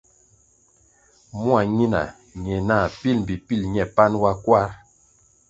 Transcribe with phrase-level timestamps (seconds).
[1.39, 2.01] Mua ñina
[2.43, 4.71] ñe nah pil mbpi pil ñe panʼ wa kwarʼ.